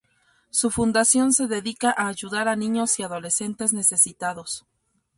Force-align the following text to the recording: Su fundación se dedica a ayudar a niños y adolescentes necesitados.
Su 0.49 0.71
fundación 0.71 1.31
se 1.31 1.45
dedica 1.45 1.93
a 1.95 2.07
ayudar 2.07 2.47
a 2.47 2.55
niños 2.55 2.99
y 2.99 3.03
adolescentes 3.03 3.71
necesitados. 3.71 4.65